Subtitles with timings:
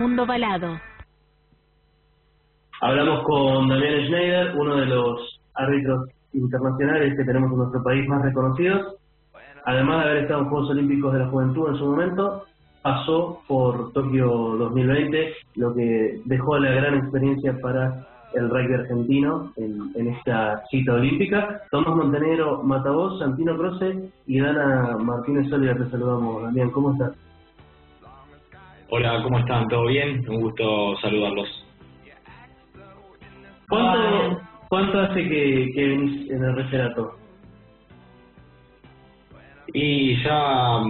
[0.00, 0.80] Mundo Balado.
[2.80, 8.22] Hablamos con Damián Schneider, uno de los árbitros internacionales que tenemos en nuestro país más
[8.22, 8.96] reconocidos.
[9.66, 12.44] Además de haber estado en Juegos Olímpicos de la Juventud en su momento,
[12.80, 20.08] pasó por Tokio 2020, lo que dejó la gran experiencia para el rugby argentino en,
[20.16, 21.60] esta cita olímpica.
[21.70, 26.44] Tomás Montenegro Matavoz, Santino Croce y Dana Martínez Olivia, te saludamos.
[26.44, 27.29] Damián, ¿cómo estás?
[28.92, 29.68] Hola, ¿cómo están?
[29.68, 30.20] ¿Todo bien?
[30.28, 31.48] Un gusto saludarlos.
[33.68, 37.12] ¿Cuánto, cuánto hace que, que venís en el referato?
[39.72, 40.80] Y ya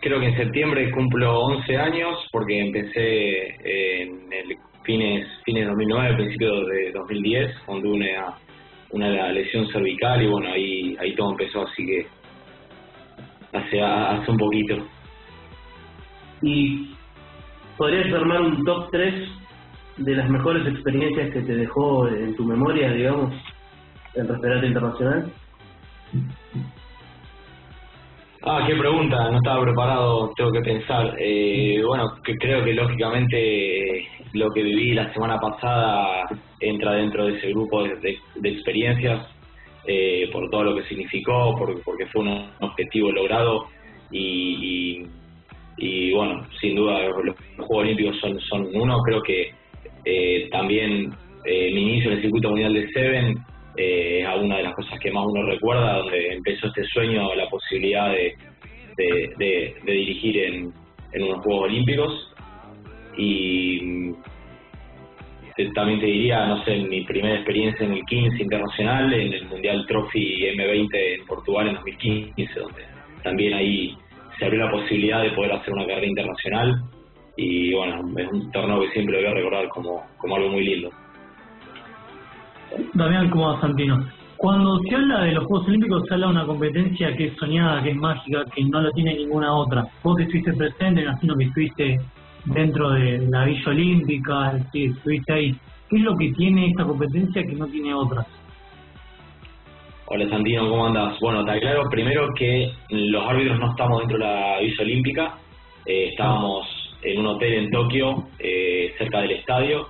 [0.00, 6.16] creo que en septiembre cumplo 11 años porque empecé en el fines fines de 2009,
[6.16, 8.34] principios de 2010, cuando una,
[8.90, 12.06] una lesión cervical y bueno, ahí ahí todo empezó, así que
[13.52, 14.84] hace, hace un poquito.
[16.42, 16.96] Y
[17.80, 19.14] ¿Podrías armar un top 3
[19.96, 23.32] de las mejores experiencias que te dejó en tu memoria, digamos,
[24.16, 25.32] el referato internacional?
[28.42, 31.16] Ah, qué pregunta, no estaba preparado, tengo que pensar.
[31.18, 36.26] Eh, bueno, que creo que lógicamente lo que viví la semana pasada
[36.60, 39.26] entra dentro de ese grupo de, experiencias,
[39.86, 43.68] eh, por todo lo que significó, por, porque fue un objetivo logrado
[44.10, 44.50] y
[44.90, 45.06] y
[46.14, 49.50] bueno, sin duda los Juegos Olímpicos son, son uno, creo que
[50.04, 51.12] eh, también
[51.44, 53.36] eh, mi inicio en el circuito mundial de Seven
[53.76, 57.48] eh, es una de las cosas que más uno recuerda, donde empezó este sueño, la
[57.48, 58.34] posibilidad de,
[58.96, 60.72] de, dirigir en,
[61.12, 62.34] en unos Juegos Olímpicos.
[63.16, 64.12] Y
[65.74, 69.84] también te diría, no sé, mi primera experiencia en el 15 internacional, en el Mundial
[69.86, 72.82] Trophy M20 en Portugal en 2015, donde
[73.22, 73.94] también ahí
[74.40, 76.82] se abrió la posibilidad de poder hacer una carrera internacional
[77.36, 80.90] y bueno, es un torneo que siempre voy a recordar como, como algo muy lindo.
[82.94, 84.06] Damián, ¿cómo va Santino?
[84.38, 87.82] Cuando se habla de los Juegos Olímpicos se habla de una competencia que es soñada,
[87.82, 89.86] que es mágica, que no la tiene ninguna otra.
[90.02, 92.00] Vos estuviste presente, imagino que estuviste
[92.46, 95.56] dentro de la Villa Olímpica, estuviste ahí.
[95.90, 98.26] ¿Qué es lo que tiene esta competencia que no tiene otras?
[100.12, 101.20] Hola Santino, ¿cómo andas?
[101.20, 105.38] Bueno, te aclaro primero que los árbitros no estamos dentro de la Villa Olímpica,
[105.86, 106.66] eh, estábamos
[107.04, 109.86] en un hotel en Tokio, eh, cerca del estadio.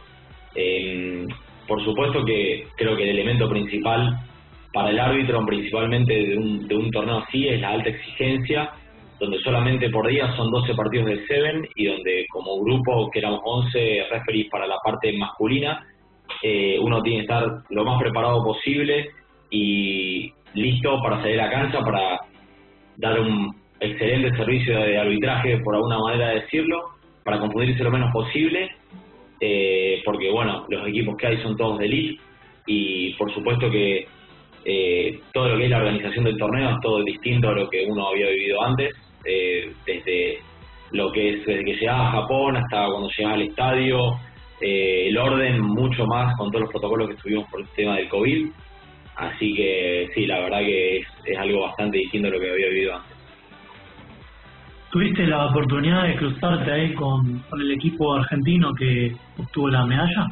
[1.66, 4.14] por supuesto que creo que el elemento principal
[4.74, 8.72] para el árbitro, principalmente de un, de un torneo así, es la alta exigencia,
[9.18, 13.40] donde solamente por día son 12 partidos de Seven y donde como grupo, que éramos
[13.42, 15.82] 11 referees para la parte masculina,
[16.42, 19.12] eh, uno tiene que estar lo más preparado posible
[19.50, 22.20] y listo para salir a la cancha, para
[22.96, 26.82] dar un excelente servicio de arbitraje, por alguna manera de decirlo,
[27.24, 28.70] para confundirse lo menos posible,
[29.40, 32.22] eh, porque bueno, los equipos que hay son todos de elite
[32.66, 34.06] y por supuesto que
[34.64, 37.86] eh, todo lo que es la organización del torneo es todo distinto a lo que
[37.86, 38.94] uno había vivido antes,
[39.24, 40.38] eh, desde
[40.92, 43.98] lo que es desde que llegaba a Japón hasta cuando llegaba al estadio,
[44.60, 48.50] el orden mucho más con todos los protocolos que tuvimos por el tema del COVID
[49.20, 52.94] Así que sí, la verdad que es, algo bastante distinto a lo que había vivido
[52.94, 53.16] antes.
[54.90, 60.26] ¿Tuviste la oportunidad de cruzarte ahí con, el equipo argentino que obtuvo la medalla?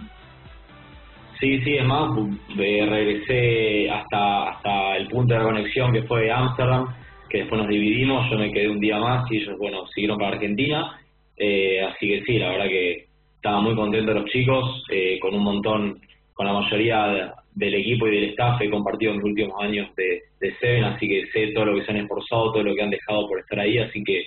[1.39, 2.11] Sí, sí, es más,
[2.57, 6.87] regresé hasta, hasta el punto de conexión que fue Ámsterdam,
[7.29, 10.33] que después nos dividimos, yo me quedé un día más y ellos, bueno, siguieron para
[10.33, 10.99] Argentina,
[11.37, 13.07] eh, así que sí, la verdad que
[13.37, 16.01] estaba muy contento los chicos, eh, con un montón,
[16.33, 20.23] con la mayoría del equipo y del staff he compartido en los últimos años de,
[20.41, 22.91] de Seven, así que sé todo lo que se han esforzado, todo lo que han
[22.91, 24.27] dejado por estar ahí, así que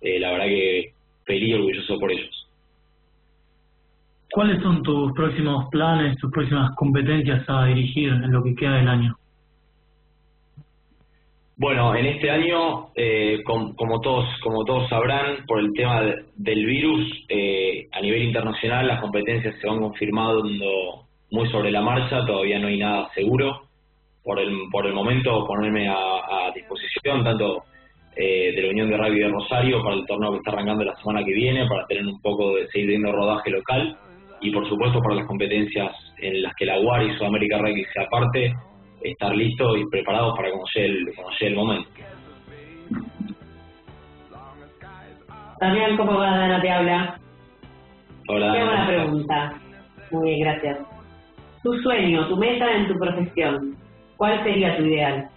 [0.00, 0.92] eh, la verdad que
[1.24, 2.48] feliz y orgulloso por ellos.
[4.30, 8.88] ¿Cuáles son tus próximos planes, tus próximas competencias a dirigir en lo que queda del
[8.88, 9.16] año?
[11.56, 16.02] Bueno, en este año, eh, como todos como todos sabrán, por el tema
[16.34, 22.24] del virus, eh, a nivel internacional las competencias se van confirmando muy sobre la marcha,
[22.24, 23.62] todavía no hay nada seguro.
[24.22, 27.64] Por el, por el momento ponerme a, disposición tanto
[28.16, 30.94] eh, de la Unión de Rugby de Rosario para el torneo que está arrancando la
[30.96, 33.98] semana que viene, para tener un poco de seguir viendo rodaje local
[34.40, 38.06] y por supuesto para las competencias en las que la UAR y Sudamérica Rugby sea
[38.08, 38.54] parte,
[39.02, 41.90] estar listo y preparado para conocer el, conocer el momento.
[45.60, 46.38] Damián, ¿cómo va?
[46.38, 47.20] Dana te habla.
[48.28, 48.52] Hola.
[48.52, 49.54] Qué buena pregunta.
[50.12, 50.93] Muy bien, gracias
[51.64, 53.74] tu sueño, tu meta en tu profesión,
[54.18, 55.28] ¿cuál sería tu ideal?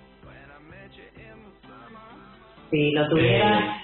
[2.69, 3.81] Si lo tuvieras,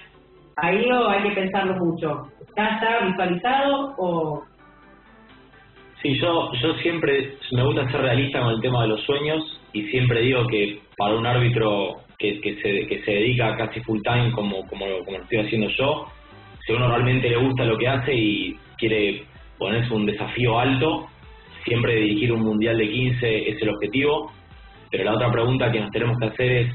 [0.58, 2.28] ahí o hay que pensarlo mucho.
[2.56, 4.44] ¿Ya está visualizado o...?
[6.02, 9.42] Sí, yo, yo siempre me gusta ser realista con el tema de los sueños
[9.72, 14.02] y siempre digo que para un árbitro que, que, se, que se dedica casi full
[14.04, 16.08] time como, como, como lo estoy haciendo yo,
[16.66, 19.24] si uno realmente le gusta lo que hace y quiere
[19.58, 21.08] ponerse un desafío alto,
[21.66, 24.32] siempre dirigir un mundial de 15 es el objetivo.
[24.90, 26.74] Pero la otra pregunta que nos tenemos que hacer es,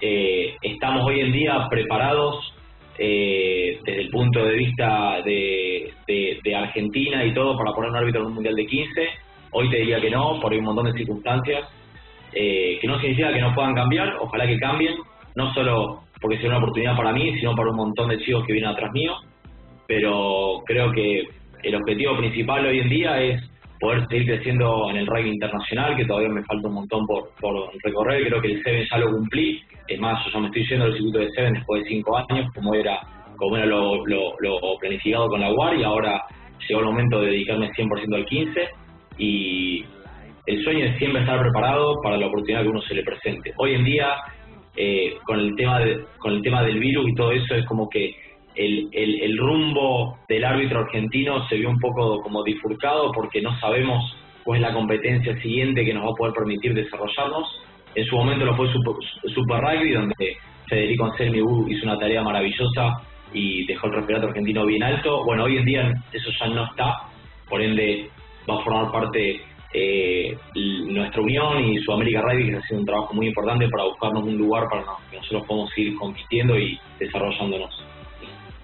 [0.00, 2.54] eh, ¿estamos hoy en día preparados
[2.98, 5.94] eh, desde el punto de vista de,
[6.54, 9.08] Argentina y todo para poner un árbitro en un mundial de 15?
[9.52, 11.68] Hoy te diría que no, por un montón de circunstancias,
[12.32, 14.94] eh, que no significa que no puedan cambiar, ojalá que cambien,
[15.36, 18.52] no solo porque sea una oportunidad para mí, sino para un montón de chicos que
[18.52, 19.14] vienen atrás mío,
[19.86, 21.24] pero creo que
[21.62, 26.04] el objetivo principal hoy en día es poder seguir creciendo en el ranking internacional, que
[26.04, 29.62] todavía me falta un montón por, por recorrer, creo que el Seven ya lo cumplí,
[29.88, 32.46] es más, yo ya me estoy yendo al circuito de Seven después de cinco años,
[32.54, 33.00] como era
[33.40, 36.22] como era lo, lo, planificado con la UAR, y ahora
[36.68, 38.68] llegó el momento de dedicarme 100% al 15,
[39.16, 39.84] y
[40.46, 43.54] el sueño es siempre estar preparado para la oportunidad que uno se le presente.
[43.56, 44.14] Hoy en día,
[44.76, 47.88] eh, con, el tema de, con el tema del virus y todo eso, es como
[47.88, 48.14] que
[48.54, 54.16] el, el, rumbo del árbitro argentino se vio un poco como difurcado porque no sabemos
[54.44, 57.60] cuál es la competencia siguiente que nos va a poder permitir desarrollarnos.
[57.94, 58.94] En su momento lo fue Super,
[59.34, 60.36] Super Rugby, donde
[60.68, 61.38] Federico Anselmi
[61.68, 63.02] hizo una tarea maravillosa
[63.32, 65.24] y dejó el referato argentino bien alto.
[65.24, 66.94] Bueno, hoy en día eso ya no está,
[67.48, 68.08] por ende
[68.48, 69.40] va a formar parte
[69.72, 74.24] eh, nuestra unión y Sudamérica Rugby, que está haciendo un trabajo muy importante para buscarnos
[74.24, 77.79] un lugar para que nosotros podamos seguir compitiendo y desarrollándonos.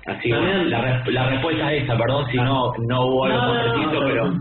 [0.06, 4.32] Así También, la, la, respuesta es esa, perdón si no, no hubo algo no, pero...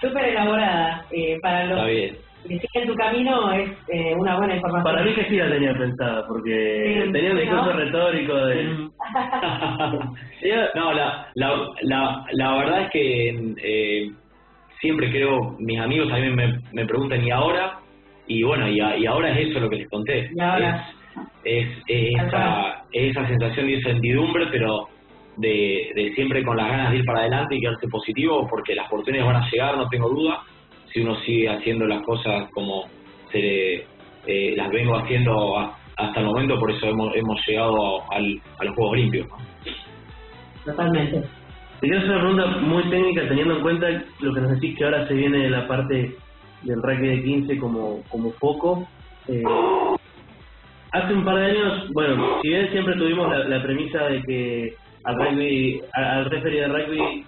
[0.00, 1.04] Súper elaborada.
[1.10, 4.84] Eh, para los que siguen tu camino es eh, una buena información.
[4.84, 8.64] Para mí que sí la tenía pensada, porque tenía un discurso retórico de...
[10.74, 14.10] no, la, la, la, la verdad es que eh,
[14.80, 17.78] siempre creo, mis amigos también me, me preguntan, ¿y ahora?
[18.28, 20.30] Y bueno, y, y ahora es eso lo que les conté.
[20.32, 20.86] ¿Y ahora?
[21.44, 21.68] es,
[22.92, 24.88] esa, esa sensación de incertidumbre, pero
[25.36, 28.86] de, de siempre con las ganas de ir para adelante y quedarse positivo, porque las
[28.86, 30.42] oportunidades van a llegar, no tengo duda,
[30.92, 32.84] si uno sigue haciendo las cosas como
[33.30, 33.84] se
[34.26, 35.56] eh, las vengo haciendo
[35.96, 39.42] hasta el momento, por eso hemos, hemos llegado al, a los Juegos Olímpicos.
[40.64, 41.22] Totalmente.
[41.80, 43.88] Te quiero hacer una pregunta muy técnica, teniendo en cuenta
[44.20, 46.16] lo que nos decís que ahora se viene de la parte
[46.62, 48.88] del rugby de 15 como, como foco.
[49.28, 49.42] Eh,
[50.96, 55.16] hace un par de años, bueno, si bien siempre tuvimos la, premisa de que al
[55.16, 57.24] rugby, al referee de rugby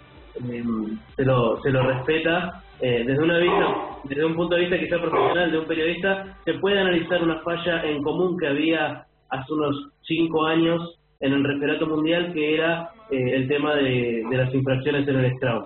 [0.51, 4.79] em, se lo se lo respeta eh, desde una vista, desde un punto de vista
[4.79, 9.53] quizá profesional de un periodista, se puede analizar una falla en común que había hace
[9.53, 15.07] unos cinco años en el referato mundial, que era eh, el tema de, las infracciones
[15.09, 15.65] en el Scrum.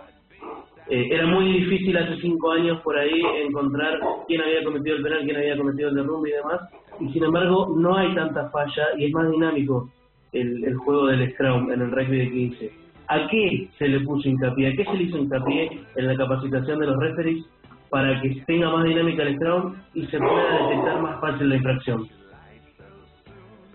[0.89, 5.21] Eh, era muy difícil hace cinco años por ahí encontrar quién había cometido el penal,
[5.25, 6.61] quién había cometido el derrumbe y demás,
[7.03, 9.89] y sin embargo no hay tanta falla y es más dinámico
[10.33, 12.73] el, juego del Scrum en el rugby de 15.
[13.09, 14.69] ¿A qué se le puso hincapié?
[14.69, 17.45] ¿A qué se le hizo hincapié en la capacitación de los referees
[17.91, 22.09] para que tenga más dinámica el Scrum y se pueda detectar más fácil la infracción?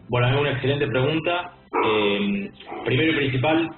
[0.09, 1.51] Bueno, es una excelente pregunta.
[1.85, 2.49] Eh,
[2.85, 3.69] primero y principal,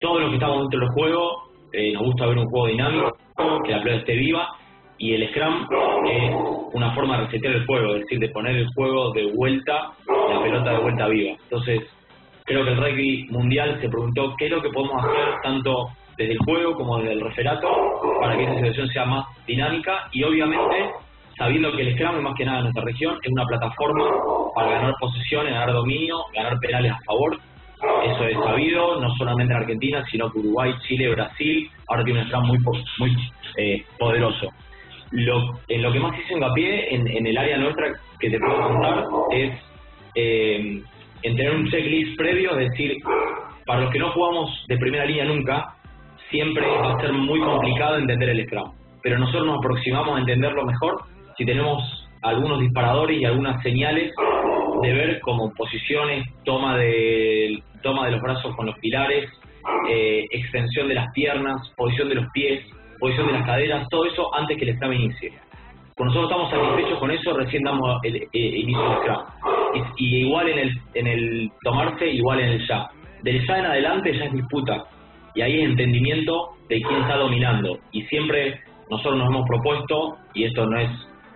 [0.00, 3.16] todos los que estamos dentro del juego eh, nos gusta ver un juego dinámico,
[3.64, 4.48] que la pelota esté viva,
[4.98, 5.66] y el Scrum
[6.06, 6.34] es
[6.72, 10.42] una forma de resetear el juego, es decir, de poner el juego de vuelta, la
[10.42, 11.36] pelota de vuelta viva.
[11.42, 11.82] Entonces,
[12.44, 16.32] creo que el rugby mundial se preguntó qué es lo que podemos hacer tanto desde
[16.32, 17.68] el juego como desde el referato
[18.20, 20.90] para que esa situación sea más dinámica y obviamente
[21.36, 24.04] sabiendo que el Scrum, más que nada en nuestra región, es una plataforma
[24.56, 27.38] para ganar posiciones, ganar dominio, ganar penales a favor
[27.80, 32.28] eso es sabido, no solamente en Argentina, sino que Uruguay, Chile, Brasil, ahora tiene un
[32.28, 32.58] slam muy,
[32.98, 33.16] muy
[33.56, 34.48] eh, poderoso.
[35.10, 38.60] Lo, en lo que más hice hincapié en, en el área nuestra que te puedo
[38.60, 39.58] contar es
[40.14, 40.82] eh,
[41.22, 42.96] en tener un checklist previo, es decir,
[43.66, 45.74] para los que no jugamos de primera línea nunca,
[46.30, 48.72] siempre va a ser muy complicado entender el Scrum.
[49.02, 51.02] Pero nosotros nos aproximamos a entenderlo mejor
[51.36, 51.82] si tenemos
[52.22, 54.12] algunos disparadores y algunas señales
[54.82, 59.30] de ver como posiciones, toma de, toma de los brazos con los pilares,
[59.88, 62.64] eh, extensión de las piernas, posición de los pies,
[62.98, 65.32] posición de las caderas, todo eso antes que el examen inicie.
[65.96, 69.26] Cuando nosotros estamos satisfechos con eso, recién damos el, inicio del examen.
[69.96, 72.88] Y, igual en el, en el tomarse, igual en el ya.
[73.22, 74.84] Del ya en adelante ya es disputa.
[75.34, 77.78] Y ahí es entendimiento de quién está dominando.
[77.90, 80.90] Y siempre nosotros nos hemos propuesto, y esto no es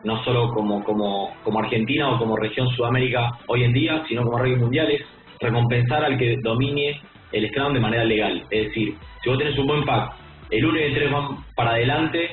[0.04, 4.38] no solo como, como, como Argentina o como región Sudamérica hoy en día, sino como
[4.38, 5.02] reyes mundiales,
[5.40, 7.00] recompensar al que domine
[7.32, 8.44] el Scrum de manera legal.
[8.50, 10.12] Es decir, si vos tenés un buen pack,
[10.52, 12.30] el 1 y el 3 van para adelante,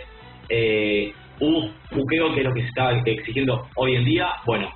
[0.50, 4.70] eh, un buqueo que es lo que se está exigiendo hoy en día, bueno,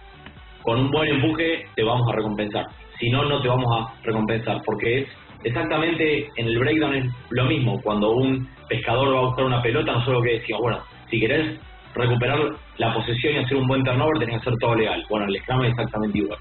[0.62, 2.66] con un buen empuje te vamos a recompensar.
[3.00, 5.08] Si no, no te vamos a recompensar, porque es
[5.44, 7.82] exactamente en el breakdown es lo mismo.
[7.82, 11.60] Cuando un pescador va a buscar una pelota, nosotros que decimos, bueno, si querés
[11.96, 12.40] recuperar
[12.78, 15.06] la posesión y hacer un buen turnover, tenés que hacer todo legal.
[15.10, 16.40] Bueno, el Scrum es exactamente igual.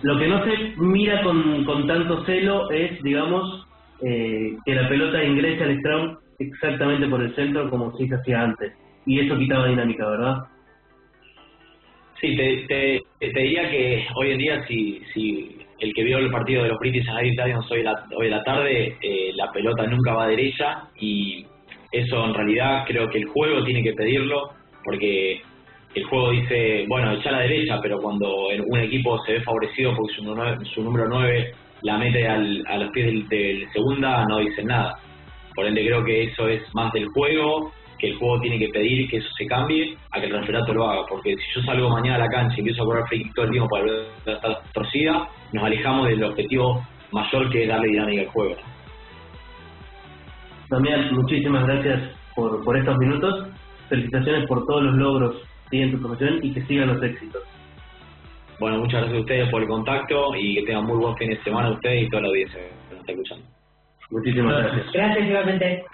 [0.00, 3.66] Lo que no se mira con, con tanto celo es, digamos,
[4.02, 8.72] eh, que la pelota ingrese al Scrum exactamente por el centro como se hacía antes.
[9.06, 10.36] Y eso quitaba dinámica, ¿verdad?
[12.20, 16.30] Sí, te, te, te, diría que hoy en día, si, si el que vio el
[16.30, 19.86] partido de los British and Italians hoy, la, hoy de la tarde, eh, la pelota
[19.86, 21.44] nunca va derecha y
[21.92, 24.50] eso en realidad creo que el juego tiene que pedirlo
[24.82, 25.42] porque
[25.94, 29.94] el juego dice, bueno, echa a la derecha, pero cuando un equipo se ve favorecido
[29.94, 34.64] porque su, su número 9 la mete al, a los pies del, segunda, no dice
[34.64, 34.98] nada.
[35.54, 39.08] Por ende creo que eso es más del juego, que el juego tiene que pedir
[39.08, 41.02] que eso se cambie, a que el referato lo haga.
[41.08, 43.68] Porque si yo salgo mañana a la cancha y empiezo a correr todo el tiempo
[43.68, 48.56] para ver estar torcida, nos alejamos del objetivo mayor que es darle dinámica al juego.
[50.70, 52.02] También muchísimas gracias
[52.34, 53.46] por, por estos minutos.
[53.90, 55.36] Felicitaciones por todos los logros
[55.82, 57.42] en tu profesión y que sigan los éxitos.
[58.58, 61.42] Bueno, muchas gracias a ustedes por el contacto y que tengan muy buen fin de
[61.42, 63.44] semana ustedes y toda la audiencia que nos está escuchando.
[64.10, 64.92] Muchísimas gracias.
[64.92, 65.84] Gracias igualmente.